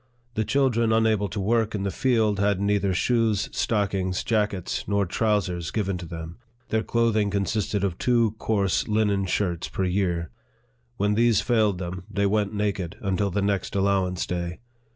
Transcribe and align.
The 0.33 0.43
children 0.43 0.91
unable 0.91 1.29
to 1.29 1.39
work 1.39 1.75
in 1.75 1.83
the 1.83 1.91
field 1.91 2.39
had 2.39 2.59
neither 2.59 2.91
shoes, 2.91 3.49
stockings, 3.51 4.23
jackets, 4.23 4.87
nor 4.87 5.05
trousers, 5.05 5.69
given 5.69 5.99
to 5.99 6.07
them; 6.07 6.39
their 6.69 6.81
clothing 6.81 7.29
consisted 7.29 7.83
of 7.83 7.99
two 7.99 8.31
coarse 8.39 8.87
linen 8.87 9.27
shirts 9.27 9.67
per 9.69 9.83
year. 9.83 10.31
When 10.97 11.13
these 11.13 11.41
failed 11.41 11.77
them, 11.77 12.05
they 12.09 12.25
went 12.25 12.51
naked 12.51 12.97
until 12.99 13.29
the 13.29 13.43
next 13.43 13.75
allowance 13.75 14.25
day. 14.25 14.57